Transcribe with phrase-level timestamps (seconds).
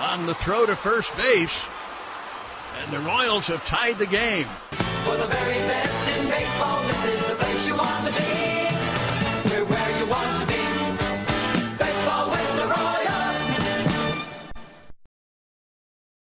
[0.00, 1.62] on the throw to first base.
[2.82, 4.46] And the Royals have tied the game.
[5.04, 8.18] For the very best in baseball, this is the place you want to be.
[9.50, 10.54] We're where you want to be.
[11.76, 14.24] Baseball with the Royals.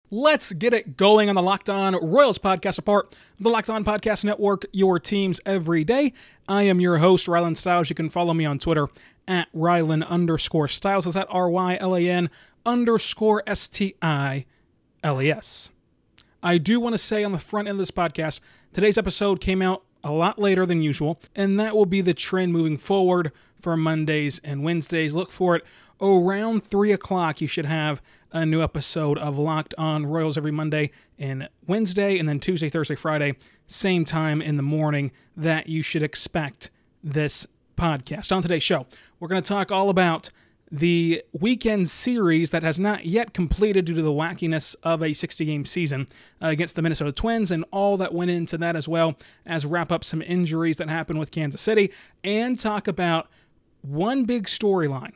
[0.10, 4.24] Let's get it going on the Locked On Royals podcast, apart the Locked On Podcast
[4.24, 6.14] Network, your teams every day.
[6.48, 7.92] I am your host, Rylan Stiles.
[7.92, 8.88] You can follow me on Twitter
[9.28, 11.06] at Rylan underscore Stiles.
[11.06, 12.32] Is that R Y L A N
[12.68, 14.46] underscore S T I
[15.04, 15.72] L E S.
[16.44, 18.42] I do want to say on the front end of this podcast,
[18.74, 22.54] today's episode came out a lot later than usual, and that will be the trend
[22.54, 25.16] moving forward for Mondays and Wednesdays.
[25.16, 25.64] Look for it
[26.00, 27.42] around 3 o'clock.
[27.42, 32.30] You should have a new episode of Locked On Royals every Monday and Wednesday, and
[32.30, 36.70] then Tuesday, Thursday, Friday, same time in the morning that you should expect
[37.04, 38.32] this podcast.
[38.32, 38.86] On today's show,
[39.20, 40.30] we're going to talk all about
[40.70, 45.46] the weekend series that has not yet completed due to the wackiness of a 60
[45.46, 46.08] game season
[46.42, 49.92] uh, against the Minnesota Twins and all that went into that, as well as wrap
[49.92, 51.92] up some injuries that happened with Kansas City
[52.24, 53.30] and talk about
[53.82, 55.14] one big storyline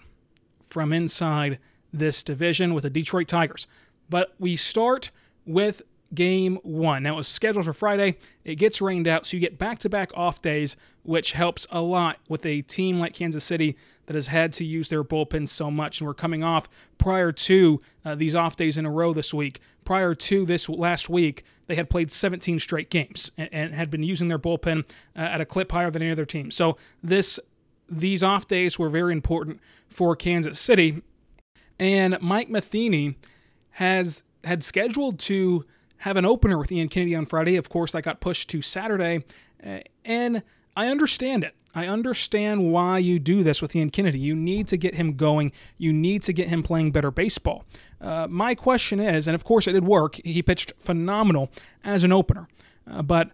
[0.69, 1.59] from inside
[1.91, 3.67] this division with the Detroit Tigers.
[4.09, 5.11] But we start
[5.45, 5.81] with
[6.13, 7.03] game one.
[7.03, 8.17] Now, it was scheduled for Friday.
[8.43, 11.81] It gets rained out, so you get back to back off days, which helps a
[11.81, 15.71] lot with a team like Kansas City that has had to use their bullpen so
[15.71, 15.99] much.
[15.99, 19.61] And we're coming off prior to uh, these off days in a row this week.
[19.85, 24.03] Prior to this last week, they had played 17 straight games and, and had been
[24.03, 26.51] using their bullpen uh, at a clip higher than any other team.
[26.51, 27.39] So, this
[27.89, 29.59] these off days were very important
[29.89, 31.01] for Kansas City.
[31.77, 33.17] And Mike Matheny
[33.71, 35.65] has had scheduled to
[36.01, 37.57] have an opener with Ian Kennedy on Friday.
[37.57, 39.23] Of course, that got pushed to Saturday.
[39.65, 40.41] Uh, and
[40.75, 41.53] I understand it.
[41.73, 44.19] I understand why you do this with Ian Kennedy.
[44.19, 45.51] You need to get him going.
[45.77, 47.65] You need to get him playing better baseball.
[48.01, 51.49] Uh, my question is, and of course it did work, he pitched phenomenal
[51.83, 52.47] as an opener.
[52.89, 53.31] Uh, but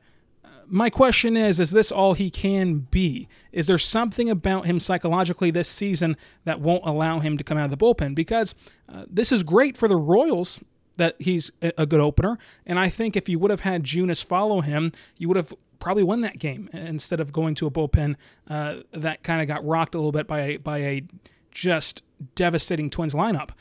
[0.69, 5.49] my question is is this all he can be is there something about him psychologically
[5.49, 8.53] this season that won't allow him to come out of the bullpen because
[8.93, 10.59] uh, this is great for the royals
[10.97, 12.37] that he's a good opener.
[12.65, 16.03] And i think if you would have had junis follow him you would have probably
[16.03, 18.15] won that game instead of going to a bullpen
[18.49, 21.03] uh, that kind of got rocked a little bit by a, by a
[21.51, 22.01] just
[22.35, 23.51] devastating twins lineup.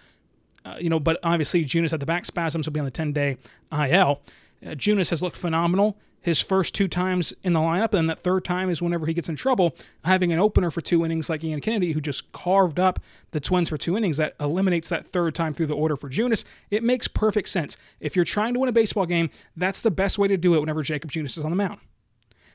[0.65, 3.13] Uh, you know but obviously junis had the back spasms will be on the 10
[3.13, 3.37] day
[3.73, 4.21] il
[4.65, 8.45] uh, Junis has looked phenomenal his first two times in the lineup, and that third
[8.45, 11.61] time is whenever he gets in trouble, having an opener for two innings like Ian
[11.61, 12.99] Kennedy, who just carved up
[13.31, 14.17] the Twins for two innings.
[14.17, 16.43] That eliminates that third time through the order for Junis.
[16.69, 17.77] It makes perfect sense.
[18.01, 20.59] If you're trying to win a baseball game, that's the best way to do it
[20.59, 21.79] whenever Jakob Junis is on the mound.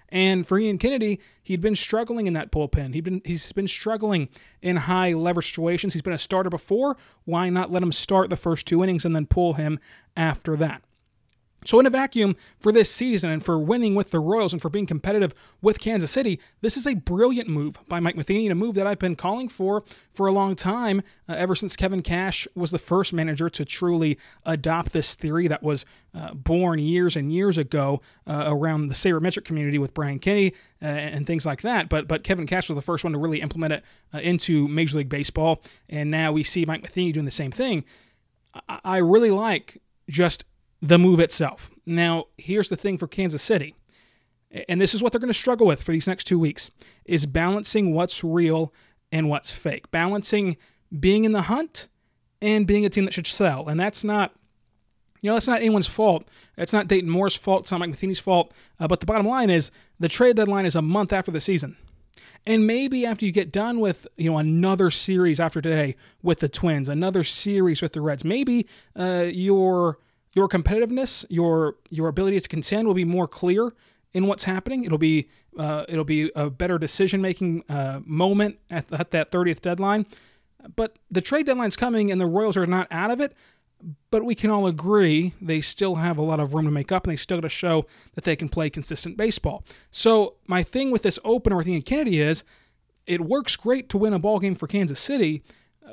[0.09, 2.93] And for Ian Kennedy, he'd been struggling in that bullpen.
[2.93, 4.27] He'd been he's been struggling
[4.61, 5.93] in high leverage situations.
[5.93, 6.97] He's been a starter before.
[7.23, 9.79] Why not let him start the first two innings and then pull him
[10.17, 10.81] after that?
[11.63, 14.69] So, in a vacuum for this season and for winning with the Royals and for
[14.69, 18.55] being competitive with Kansas City, this is a brilliant move by Mike Matheny, and a
[18.55, 22.47] move that I've been calling for for a long time, uh, ever since Kevin Cash
[22.55, 25.85] was the first manager to truly adopt this theory that was
[26.15, 30.85] uh, born years and years ago uh, around the sabermetric community with Brian Kenny uh,
[30.85, 31.89] and things like that.
[31.89, 33.83] But but Kevin Cash was the first one to really implement it
[34.15, 37.85] uh, into Major League Baseball, and now we see Mike Matheny doing the same thing.
[38.67, 39.79] I, I really like
[40.09, 40.43] just
[40.81, 41.69] the move itself.
[41.85, 43.75] Now, here's the thing for Kansas City,
[44.67, 46.71] and this is what they're going to struggle with for these next two weeks,
[47.05, 48.73] is balancing what's real
[49.11, 49.91] and what's fake.
[49.91, 50.57] Balancing
[50.99, 51.87] being in the hunt
[52.41, 53.67] and being a team that should sell.
[53.67, 54.33] And that's not,
[55.21, 56.27] you know, that's not anyone's fault.
[56.57, 57.63] It's not Dayton Moore's fault.
[57.63, 58.51] It's not Mike Matheny's fault.
[58.79, 61.77] Uh, but the bottom line is the trade deadline is a month after the season.
[62.45, 66.49] And maybe after you get done with, you know, another series after today with the
[66.49, 69.99] Twins, another series with the Reds, maybe uh, your–
[70.33, 73.73] your competitiveness, your your ability to contend will be more clear
[74.13, 74.83] in what's happening.
[74.83, 79.61] It'll be uh, it'll be a better decision making uh, moment at, at that 30th
[79.61, 80.05] deadline.
[80.75, 83.33] But the trade deadline's coming, and the Royals are not out of it.
[84.11, 87.05] But we can all agree they still have a lot of room to make up,
[87.05, 89.63] and they still got to show that they can play consistent baseball.
[89.89, 92.43] So my thing with this opener with Ian Kennedy is,
[93.07, 95.41] it works great to win a ball game for Kansas City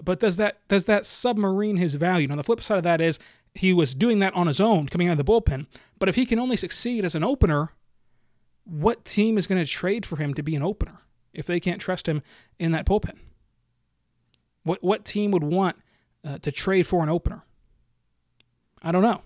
[0.05, 2.29] but does that does that submarine his value?
[2.29, 3.19] Now the flip side of that is
[3.55, 5.67] he was doing that on his own coming out of the bullpen.
[5.99, 7.73] But if he can only succeed as an opener,
[8.65, 11.01] what team is going to trade for him to be an opener
[11.33, 12.23] if they can't trust him
[12.59, 13.19] in that bullpen?
[14.63, 15.77] What what team would want
[16.25, 17.45] uh, to trade for an opener?
[18.83, 19.23] I don't know.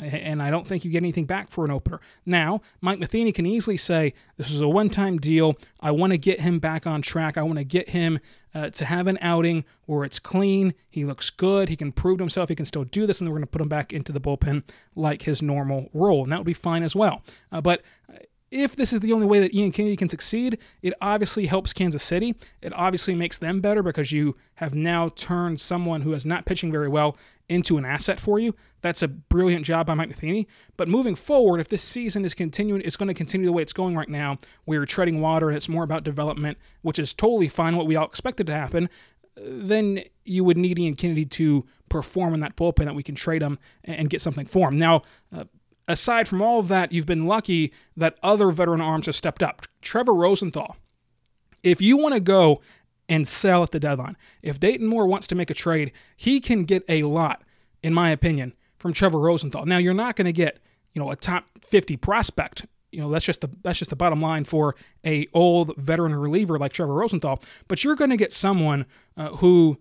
[0.00, 2.00] And I don't think you get anything back for an opener.
[2.26, 5.56] Now, Mike Matheny can easily say, This is a one time deal.
[5.80, 7.38] I want to get him back on track.
[7.38, 8.18] I want to get him
[8.54, 10.74] uh, to have an outing where it's clean.
[10.90, 11.68] He looks good.
[11.68, 13.20] He can prove to himself he can still do this.
[13.20, 14.64] And we're going to put him back into the bullpen
[14.96, 16.24] like his normal role.
[16.24, 17.22] And that would be fine as well.
[17.52, 17.82] Uh, but
[18.54, 22.04] if this is the only way that Ian Kennedy can succeed, it obviously helps Kansas
[22.04, 22.36] City.
[22.62, 26.70] It obviously makes them better because you have now turned someone who is not pitching
[26.70, 27.16] very well
[27.48, 28.54] into an asset for you.
[28.80, 30.46] That's a brilliant job by Mike Matheny.
[30.76, 33.72] But moving forward, if this season is continuing, it's going to continue the way it's
[33.72, 37.76] going right now, you're treading water and it's more about development, which is totally fine,
[37.76, 38.88] what we all expected to happen.
[39.36, 43.42] Then you would need Ian Kennedy to perform in that bullpen that we can trade
[43.42, 44.78] him and get something for him.
[44.78, 45.02] Now,
[45.34, 45.44] uh,
[45.88, 49.62] aside from all of that, you've been lucky that other veteran arms have stepped up.
[49.82, 50.76] Trevor Rosenthal,
[51.62, 52.60] if you want to go
[53.08, 56.64] and sell at the deadline, if Dayton Moore wants to make a trade, he can
[56.64, 57.42] get a lot,
[57.82, 59.66] in my opinion, from Trevor Rosenthal.
[59.66, 60.58] Now, you're not going to get,
[60.92, 62.66] you know, a top 50 prospect.
[62.90, 66.58] You know, that's just the that's just the bottom line for a old veteran reliever
[66.58, 67.42] like Trevor Rosenthal.
[67.66, 68.86] But you're going to get someone
[69.16, 69.78] uh, who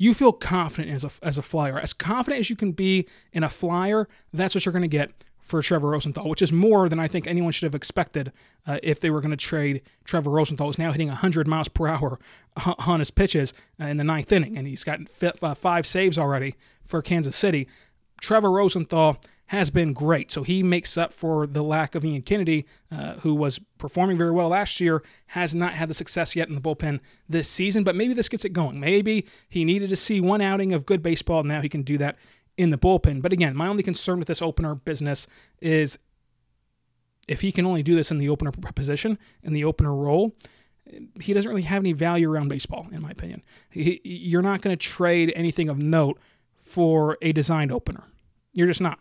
[0.00, 1.78] you feel confident as a, as a flyer.
[1.78, 5.12] As confident as you can be in a flyer, that's what you're going to get
[5.42, 8.32] for Trevor Rosenthal, which is more than I think anyone should have expected
[8.66, 10.68] uh, if they were going to trade Trevor Rosenthal.
[10.68, 12.18] Who's now hitting 100 miles per hour
[12.86, 15.00] on his pitches uh, in the ninth inning, and he's got
[15.42, 17.68] uh, five saves already for Kansas City.
[18.22, 19.18] Trevor Rosenthal
[19.50, 20.30] has been great.
[20.30, 24.30] So he makes up for the lack of Ian Kennedy, uh, who was performing very
[24.30, 27.96] well last year, has not had the success yet in the bullpen this season, but
[27.96, 28.78] maybe this gets it going.
[28.78, 31.42] Maybe he needed to see one outing of good baseball.
[31.42, 32.16] Now he can do that
[32.56, 33.22] in the bullpen.
[33.22, 35.26] But again, my only concern with this opener business
[35.60, 35.98] is
[37.26, 40.36] if he can only do this in the opener position, in the opener role,
[41.20, 43.42] he doesn't really have any value around baseball, in my opinion.
[43.68, 46.20] He, you're not going to trade anything of note
[46.54, 48.04] for a designed opener.
[48.52, 49.00] You're just not.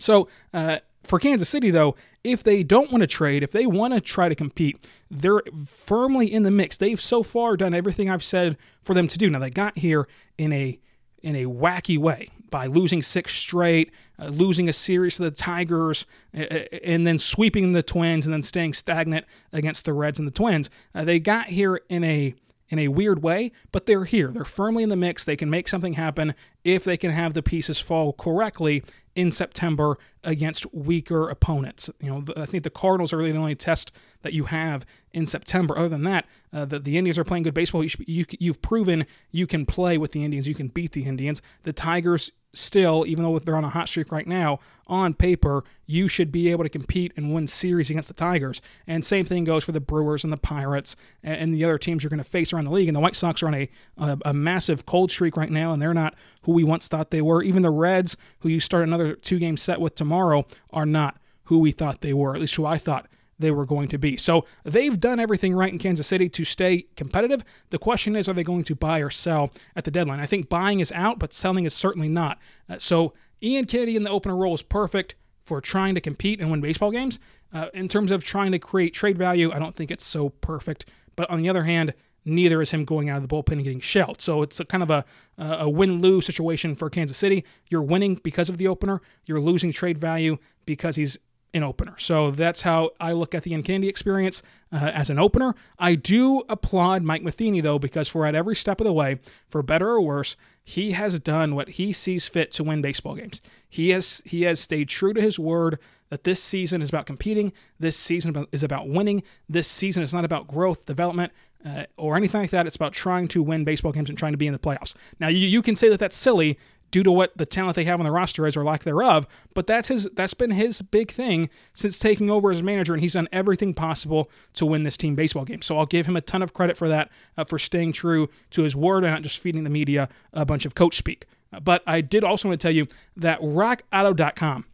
[0.00, 3.94] So uh, for Kansas City, though, if they don't want to trade, if they want
[3.94, 6.76] to try to compete, they're firmly in the mix.
[6.76, 9.30] They've so far done everything I've said for them to do.
[9.30, 10.78] Now they got here in a
[11.22, 16.06] in a wacky way by losing six straight, uh, losing a series to the Tigers,
[16.36, 16.40] uh,
[16.82, 20.70] and then sweeping the Twins, and then staying stagnant against the Reds and the Twins.
[20.94, 22.34] Uh, they got here in a
[22.70, 24.28] in a weird way, but they're here.
[24.28, 25.24] They're firmly in the mix.
[25.24, 26.34] They can make something happen
[26.64, 28.82] if they can have the pieces fall correctly
[29.16, 31.90] in September against weaker opponents.
[32.00, 33.90] You know, I think the Cardinals are really the only test
[34.22, 35.76] that you have in September.
[35.76, 37.82] Other than that, uh, the, the Indians are playing good baseball.
[37.82, 40.46] You, you, you've proven you can play with the Indians.
[40.46, 41.42] You can beat the Indians.
[41.62, 46.08] The Tigers still, even though they're on a hot streak right now, on paper, you
[46.08, 48.60] should be able to compete and win series against the Tigers.
[48.86, 52.10] And same thing goes for the Brewers and the Pirates and the other teams you're
[52.10, 52.88] going to face around the league.
[52.88, 55.80] And the White Sox are on a, a, a massive cold streak right now, and
[55.80, 57.42] they're not who we once thought they were.
[57.42, 61.58] Even the Reds, who you start another two game set with tomorrow, are not who
[61.58, 63.06] we thought they were, at least who I thought
[63.40, 64.16] they were going to be.
[64.16, 67.42] So they've done everything right in Kansas City to stay competitive.
[67.70, 70.20] The question is, are they going to buy or sell at the deadline?
[70.20, 72.38] I think buying is out, but selling is certainly not.
[72.68, 76.50] Uh, so Ian Kennedy in the opener role is perfect for trying to compete and
[76.50, 77.18] win baseball games.
[77.52, 80.84] Uh, in terms of trying to create trade value, I don't think it's so perfect.
[81.16, 81.94] But on the other hand,
[82.24, 84.20] neither is him going out of the bullpen and getting shelled.
[84.20, 85.04] So it's a kind of a,
[85.38, 87.44] a win lose situation for Kansas City.
[87.68, 91.18] You're winning because of the opener, you're losing trade value because he's
[91.52, 91.94] an opener.
[91.98, 94.42] So that's how I look at the Kennedy experience
[94.72, 95.54] uh, as an opener.
[95.78, 99.62] I do applaud Mike Matheny, though, because for at every step of the way, for
[99.62, 103.40] better or worse, he has done what he sees fit to win baseball games.
[103.68, 105.78] He has he has stayed true to his word
[106.10, 107.52] that this season is about competing.
[107.78, 109.22] This season is about winning.
[109.48, 111.32] This season is not about growth, development,
[111.64, 112.66] uh, or anything like that.
[112.66, 114.94] It's about trying to win baseball games and trying to be in the playoffs.
[115.18, 116.58] Now, you, you can say that that's silly
[116.90, 119.26] due to what the talent they have on the roster is or lack thereof.
[119.54, 123.14] But that's his that's been his big thing since taking over as manager, and he's
[123.14, 125.62] done everything possible to win this team baseball game.
[125.62, 128.62] So I'll give him a ton of credit for that, uh, for staying true to
[128.62, 131.26] his word and not just feeding the media a bunch of coach speak.
[131.52, 134.66] Uh, but I did also want to tell you that RockAuto.com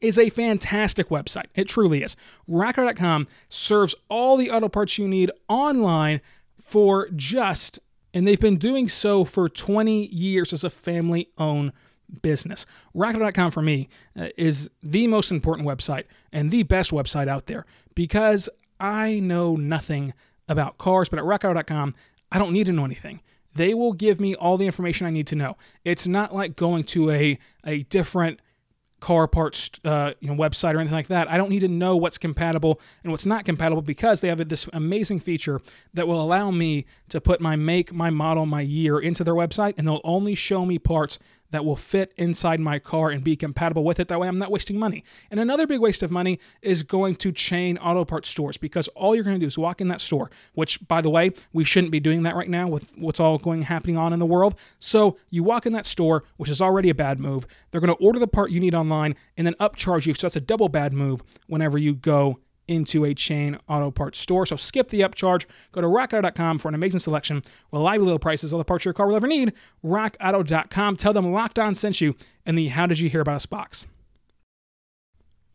[0.00, 1.46] is a fantastic website.
[1.54, 2.16] It truly is.
[2.48, 6.20] RockAuto.com serves all the auto parts you need online
[6.60, 7.78] for just
[8.16, 11.70] and they've been doing so for 20 years as a family owned
[12.22, 12.64] business.
[12.96, 17.66] RockAuto.com for me uh, is the most important website and the best website out there
[17.94, 18.48] because
[18.80, 20.14] I know nothing
[20.48, 21.94] about cars, but at RockAuto.com,
[22.32, 23.20] I don't need to know anything.
[23.54, 25.58] They will give me all the information I need to know.
[25.84, 28.40] It's not like going to a a different
[29.06, 31.30] car parts uh, you know website or anything like that.
[31.30, 34.68] I don't need to know what's compatible and what's not compatible because they have this
[34.72, 35.60] amazing feature
[35.94, 39.74] that will allow me to put my make, my model, my year into their website,
[39.78, 43.84] and they'll only show me parts that will fit inside my car and be compatible
[43.84, 44.08] with it.
[44.08, 45.04] That way, I'm not wasting money.
[45.30, 49.14] And another big waste of money is going to chain auto parts stores because all
[49.14, 51.92] you're going to do is walk in that store, which, by the way, we shouldn't
[51.92, 54.54] be doing that right now with what's all going happening on in the world.
[54.78, 57.46] So you walk in that store, which is already a bad move.
[57.70, 60.14] They're going to order the part you need online and then upcharge you.
[60.14, 64.46] So that's a double bad move whenever you go into a chain auto parts store.
[64.46, 65.46] So skip the upcharge.
[65.72, 67.42] Go to rockauto.com for an amazing selection,
[67.72, 69.52] reliable low prices, all the parts your car will ever need.
[69.84, 70.96] Rockauto.com.
[70.96, 73.86] Tell them Locked On sent you in the How Did You Hear About Us box.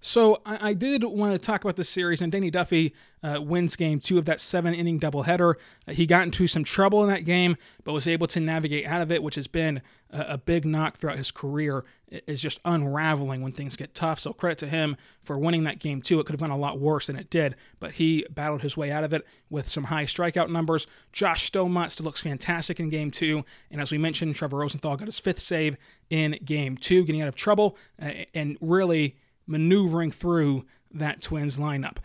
[0.02, 3.76] So I, I, did want to talk about this series, and Danny Duffy uh, wins
[3.76, 5.54] game two of that seven inning doubleheader.
[5.88, 9.02] Uh, he got into some trouble in that game, but was able to navigate out
[9.02, 11.86] of it, which has been a, a big knock throughout his career.
[12.28, 14.20] Is just unraveling when things get tough.
[14.20, 16.20] So credit to him for winning that game too.
[16.20, 18.92] It could have gone a lot worse than it did, but he battled his way
[18.92, 20.88] out of it with some high strikeout numbers.
[21.14, 25.08] Josh Staumont still looks fantastic in game two, and as we mentioned, Trevor Rosenthal got
[25.08, 25.78] his fifth save
[26.10, 29.16] in game two, getting out of trouble uh, and really
[29.52, 31.98] maneuvering through that Twins lineup.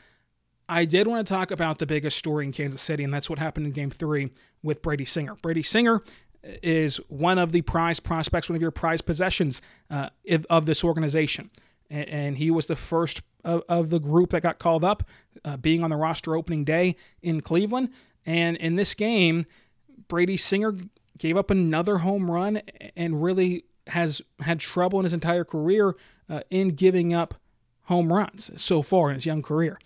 [0.68, 3.38] I did want to talk about the biggest story in Kansas City, and that's what
[3.38, 4.30] happened in game three
[4.62, 5.36] with Brady Singer.
[5.36, 6.02] Brady Singer
[6.62, 10.10] is one of the prize prospects, one of your prize possessions uh,
[10.50, 11.50] of this organization.
[11.88, 15.04] And he was the first of, the group that got called up,
[15.44, 17.90] uh, being on the roster opening day in Cleveland.
[18.24, 19.46] And in this game,
[20.08, 20.74] Brady Singer
[21.16, 22.60] gave up another home run
[22.96, 25.94] and really has had trouble in his entire career
[26.28, 27.34] uh, in giving up
[27.84, 29.78] home runs so far in his young career.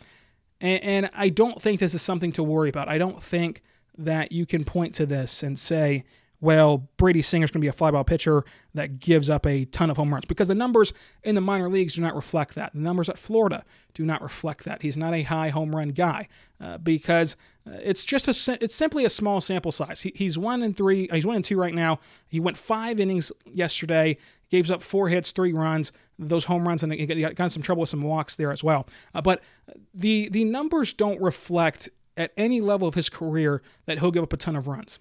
[0.61, 2.89] And, and I don't think this is something to worry about.
[2.89, 3.63] I don't think
[3.97, 6.05] that you can point to this and say,
[6.41, 9.99] well, Brady Singer's going to be a flyball pitcher that gives up a ton of
[9.99, 12.73] home runs because the numbers in the minor leagues do not reflect that.
[12.73, 14.81] The numbers at Florida do not reflect that.
[14.81, 16.29] He's not a high home run guy
[16.59, 20.01] uh, because uh, it's just a it's simply a small sample size.
[20.01, 21.09] He, he's one and three.
[21.13, 21.99] He's one and two right now.
[22.27, 24.17] He went five innings yesterday.
[24.51, 25.93] Gave up four hits, three runs.
[26.29, 28.87] Those home runs and he got, some trouble with some walks there as well.
[29.15, 29.43] Uh, but
[29.95, 34.33] the the numbers don't reflect at any level of his career that he'll give up
[34.33, 34.99] a ton of runs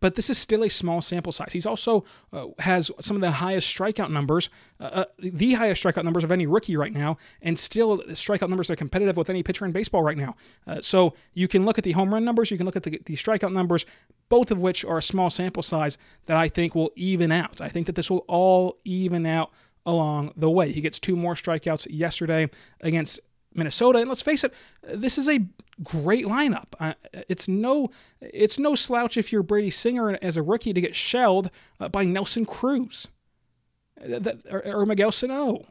[0.00, 1.52] but this is still a small sample size.
[1.52, 6.04] He's also uh, has some of the highest strikeout numbers, uh, uh, the highest strikeout
[6.04, 9.64] numbers of any rookie right now, and still strikeout numbers are competitive with any pitcher
[9.64, 10.36] in baseball right now.
[10.66, 13.00] Uh, so you can look at the home run numbers, you can look at the,
[13.06, 13.86] the strikeout numbers,
[14.28, 17.60] both of which are a small sample size that I think will even out.
[17.60, 19.50] I think that this will all even out
[19.88, 20.70] along the way.
[20.70, 22.50] He gets two more strikeouts yesterday
[22.82, 23.18] against
[23.54, 23.98] Minnesota.
[23.98, 24.52] And let's face it,
[24.82, 25.40] this is a
[25.82, 26.66] great lineup.
[26.78, 26.92] Uh,
[27.28, 27.90] it's no
[28.20, 32.04] it's no slouch if you're Brady Singer as a rookie to get shelled uh, by
[32.04, 33.08] Nelson Cruz.
[33.98, 35.64] Uh, that, or, or, Miguel Sano.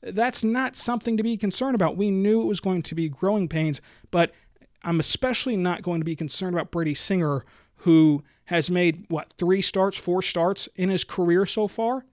[0.00, 1.96] That's not something to be concerned about.
[1.96, 4.32] We knew it was going to be growing pains, but
[4.82, 7.44] I'm especially not going to be concerned about Brady Singer,
[7.76, 12.06] who has made, what, three starts, four starts in his career so far?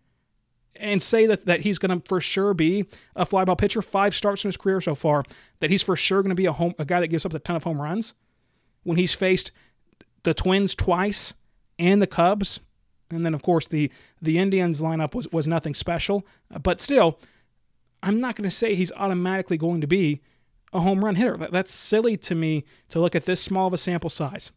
[0.79, 4.43] And say that, that he's going to for sure be a flyball pitcher, five starts
[4.43, 5.23] in his career so far,
[5.59, 7.39] that he's for sure going to be a home a guy that gives up a
[7.39, 8.13] ton of home runs
[8.83, 9.51] when he's faced
[10.23, 11.33] the Twins twice
[11.79, 12.59] and the Cubs,
[13.09, 13.91] and then of course the
[14.21, 16.25] the Indians lineup was was nothing special,
[16.61, 17.19] but still,
[18.03, 20.21] I'm not going to say he's automatically going to be
[20.73, 21.37] a home run hitter.
[21.37, 24.51] That, that's silly to me to look at this small of a sample size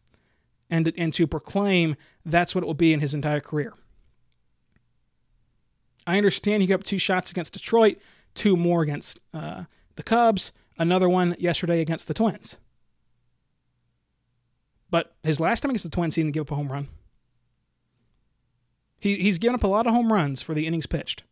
[0.68, 3.74] and and to proclaim that's what it will be in his entire career.
[6.10, 7.98] I understand he got two shots against Detroit,
[8.34, 9.64] two more against uh,
[9.94, 12.58] the Cubs, another one yesterday against the Twins.
[14.90, 16.88] But his last time against the Twins, he didn't give up a home run.
[18.98, 21.22] He, he's given up a lot of home runs for the innings pitched.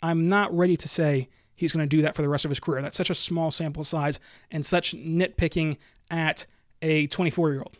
[0.00, 2.60] I'm not ready to say he's going to do that for the rest of his
[2.60, 2.80] career.
[2.80, 4.20] That's such a small sample size
[4.52, 5.78] and such nitpicking
[6.12, 6.46] at
[6.80, 7.76] a 24 year old.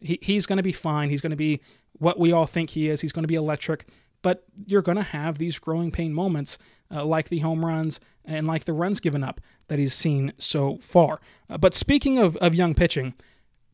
[0.00, 1.10] He, he's going to be fine.
[1.10, 1.60] He's going to be
[1.98, 3.02] what we all think he is.
[3.02, 3.86] He's going to be electric
[4.22, 6.58] but you're going to have these growing pain moments
[6.90, 10.78] uh, like the home runs and like the runs given up that he's seen so
[10.80, 11.20] far.
[11.50, 13.14] Uh, but speaking of, of young pitching,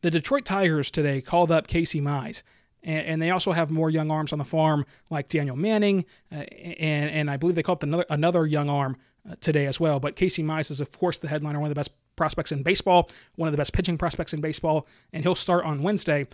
[0.01, 2.41] the Detroit Tigers today called up Casey Mize.
[2.81, 6.35] And, and they also have more young arms on the farm, like Daniel Manning, uh,
[6.35, 8.95] and and I believe they called up another another young arm
[9.29, 9.99] uh, today as well.
[9.99, 13.09] But Casey Mize is of course the headliner, one of the best prospects in baseball,
[13.35, 16.27] one of the best pitching prospects in baseball, and he'll start on Wednesday.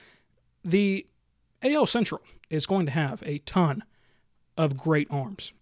[0.64, 1.08] The
[1.64, 3.84] AL Central is going to have a ton
[4.58, 5.54] of great arms.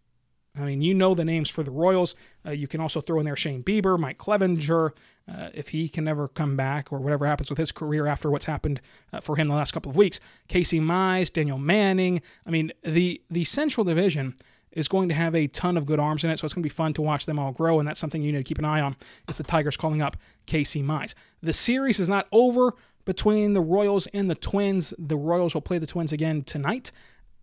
[0.56, 2.16] I mean, you know the names for the Royals.
[2.46, 4.92] Uh, you can also throw in there Shane Bieber, Mike Clevinger,
[5.28, 8.46] uh, if he can never come back or whatever happens with his career after what's
[8.46, 8.80] happened
[9.12, 10.20] uh, for him the last couple of weeks.
[10.48, 12.22] Casey Mize, Daniel Manning.
[12.46, 14.36] I mean, the the Central Division
[14.72, 16.70] is going to have a ton of good arms in it, so it's going to
[16.70, 18.66] be fun to watch them all grow, and that's something you need to keep an
[18.66, 18.96] eye on.
[19.28, 21.14] It's the Tigers calling up Casey Mize.
[21.42, 22.74] The series is not over
[23.06, 24.94] between the Royals and the Twins.
[24.98, 26.92] The Royals will play the Twins again tonight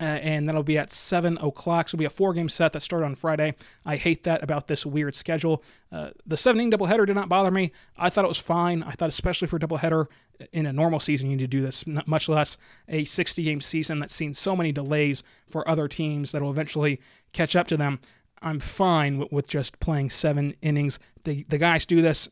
[0.00, 1.88] uh, and that'll be at 7 o'clock.
[1.88, 3.54] So it'll be a four game set that started on Friday.
[3.84, 5.62] I hate that about this weird schedule.
[5.92, 7.72] Uh, the seven inning doubleheader did not bother me.
[7.98, 8.82] I thought it was fine.
[8.82, 10.06] I thought, especially for a doubleheader
[10.52, 12.56] in a normal season, you need to do this, much less
[12.88, 17.00] a 60 game season that's seen so many delays for other teams that will eventually
[17.32, 18.00] catch up to them.
[18.40, 20.98] I'm fine with, with just playing seven innings.
[21.24, 22.30] The, the guys do this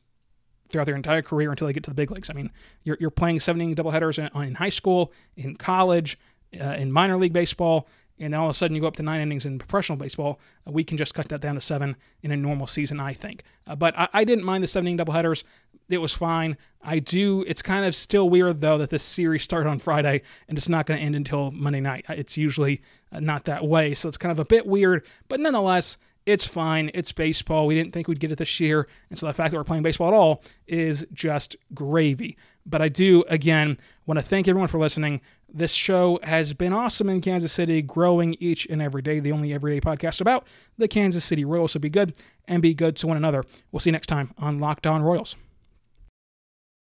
[0.70, 2.30] throughout their entire career until they get to the big leagues.
[2.30, 2.50] I mean,
[2.82, 6.18] you're, you're playing seven inning doubleheaders in, in high school, in college,
[6.60, 7.88] uh, in minor league baseball,
[8.20, 10.40] and all of a sudden you go up to nine innings in professional baseball.
[10.66, 13.42] Uh, we can just cut that down to seven in a normal season, I think.
[13.66, 15.44] Uh, but I, I, didn't mind the seven inning doubleheaders.
[15.88, 16.56] It was fine.
[16.82, 17.44] I do.
[17.46, 20.86] It's kind of still weird though that this series started on Friday and it's not
[20.86, 22.04] going to end until Monday night.
[22.08, 25.06] It's usually uh, not that way, so it's kind of a bit weird.
[25.28, 25.96] But nonetheless,
[26.28, 26.90] it's fine.
[26.92, 27.66] It's baseball.
[27.66, 28.86] We didn't think we'd get it this year.
[29.08, 32.36] And so the fact that we're playing baseball at all is just gravy.
[32.66, 35.22] But I do, again, want to thank everyone for listening.
[35.50, 39.18] This show has been awesome in Kansas City, growing each and every day.
[39.18, 41.72] The only everyday podcast about the Kansas City Royals.
[41.72, 42.14] So be good
[42.46, 43.42] and be good to one another.
[43.72, 45.36] We'll see you next time on Locked On Royals.